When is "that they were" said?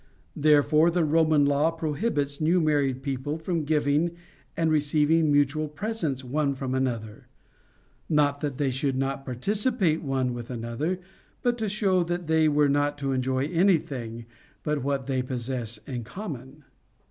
12.01-12.67